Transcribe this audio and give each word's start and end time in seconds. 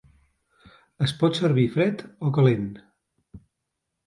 Es 1.07 1.13
pot 1.19 1.37
servir 1.41 1.67
fred 1.75 2.01
o 2.29 2.33
calent. 2.39 2.67